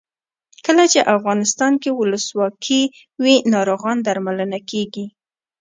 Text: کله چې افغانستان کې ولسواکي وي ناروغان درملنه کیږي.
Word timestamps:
کله 0.65 0.83
چې 0.91 0.99
افغانستان 1.15 1.73
کې 1.81 1.89
ولسواکي 1.99 2.83
وي 3.23 3.35
ناروغان 3.53 3.97
درملنه 4.07 4.59
کیږي. 4.69 5.05